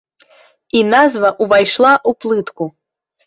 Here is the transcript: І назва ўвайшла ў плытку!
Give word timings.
І 0.77 0.81
назва 0.93 1.29
ўвайшла 1.45 1.91
ў 2.09 2.11
плытку! 2.25 2.65